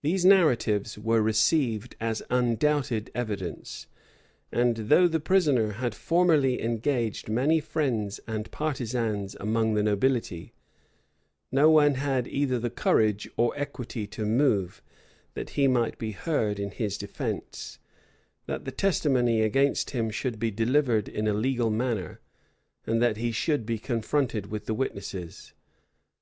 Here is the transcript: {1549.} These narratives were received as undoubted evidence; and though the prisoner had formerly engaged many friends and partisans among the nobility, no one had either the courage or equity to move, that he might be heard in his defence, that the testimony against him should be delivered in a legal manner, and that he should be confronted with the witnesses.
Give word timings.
{1549.} 0.00 0.14
These 0.14 0.24
narratives 0.64 0.98
were 0.98 1.20
received 1.20 1.94
as 2.00 2.22
undoubted 2.30 3.10
evidence; 3.14 3.86
and 4.50 4.78
though 4.88 5.06
the 5.06 5.20
prisoner 5.20 5.72
had 5.72 5.94
formerly 5.94 6.62
engaged 6.62 7.28
many 7.28 7.60
friends 7.60 8.18
and 8.26 8.50
partisans 8.50 9.34
among 9.38 9.74
the 9.74 9.82
nobility, 9.82 10.54
no 11.52 11.70
one 11.70 11.96
had 11.96 12.26
either 12.26 12.58
the 12.58 12.70
courage 12.70 13.28
or 13.36 13.52
equity 13.58 14.06
to 14.06 14.24
move, 14.24 14.80
that 15.34 15.50
he 15.50 15.68
might 15.68 15.98
be 15.98 16.12
heard 16.12 16.58
in 16.58 16.70
his 16.70 16.96
defence, 16.96 17.78
that 18.46 18.64
the 18.64 18.72
testimony 18.72 19.42
against 19.42 19.90
him 19.90 20.08
should 20.08 20.38
be 20.38 20.50
delivered 20.50 21.10
in 21.10 21.28
a 21.28 21.34
legal 21.34 21.68
manner, 21.68 22.22
and 22.86 23.02
that 23.02 23.18
he 23.18 23.30
should 23.32 23.66
be 23.66 23.78
confronted 23.78 24.46
with 24.46 24.64
the 24.64 24.72
witnesses. 24.72 25.52